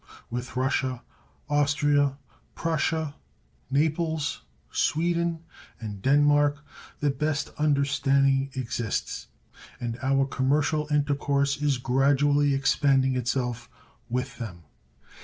With 0.31 0.55
Russia, 0.57 1.03
Austria, 1.47 2.17
Prussia, 2.55 3.13
Naples, 3.69 4.41
Sweden, 4.71 5.43
and 5.79 6.01
Denmark 6.01 6.65
the 7.01 7.11
best 7.11 7.51
understanding 7.59 8.49
exists, 8.55 9.27
and 9.79 9.99
our 10.01 10.25
commercial 10.25 10.87
intercourse 10.89 11.61
is 11.61 11.77
gradually 11.77 12.55
expanding 12.55 13.15
itself 13.15 13.69
with 14.09 14.39
them. 14.39 14.63